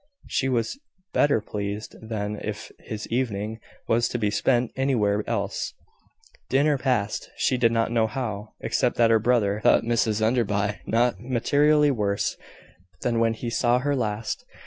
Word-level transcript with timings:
She 0.27 0.49
was 0.49 0.79
better 1.13 1.41
pleased 1.41 1.95
than 2.01 2.37
if 2.43 2.71
his 2.79 3.05
evening 3.09 3.59
was 3.87 4.07
to 4.09 4.17
be 4.17 4.31
spent 4.31 4.71
anywhere 4.75 5.23
else. 5.27 5.75
Dinner 6.49 6.79
passed, 6.79 7.29
she 7.37 7.55
did 7.55 7.71
not 7.71 7.91
know 7.91 8.07
how, 8.07 8.53
except 8.61 8.95
that 8.97 9.11
her 9.11 9.19
brother 9.19 9.59
thought 9.61 9.83
Mrs 9.83 10.19
Enderby 10.19 10.79
not 10.87 11.19
materially 11.21 11.91
worse 11.91 12.35
than 13.03 13.19
when 13.19 13.35
he 13.35 13.51
saw 13.51 13.77
her 13.77 13.95
last. 13.95 14.43